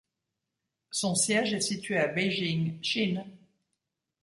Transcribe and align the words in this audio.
Son 0.89 1.13
siège 1.13 1.53
est 1.53 1.61
situé 1.61 1.99
à 1.99 2.07
Beijing, 2.07 2.79
Chine. 2.81 3.23